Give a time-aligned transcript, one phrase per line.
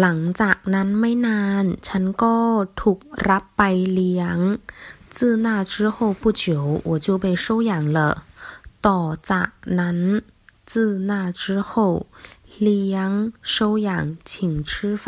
[0.00, 2.36] หลังจากนั้นไม่นาน ฉันก็
[2.80, 3.62] ถูกรับไป
[3.92, 4.38] เลี้ยง
[5.16, 6.44] 自那之后不久
[6.88, 7.98] 我就被收养了
[8.86, 9.98] ต่อจากนั้น
[10.70, 10.72] 自
[11.10, 11.72] 那之后
[12.62, 13.10] เลี้ยง
[13.54, 13.88] 收养
[14.28, 14.30] 请
[14.68, 15.06] 吃饭